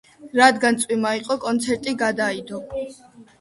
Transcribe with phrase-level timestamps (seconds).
[0.39, 2.65] რადგან წვიმა იყო კონცერტი გადაიდო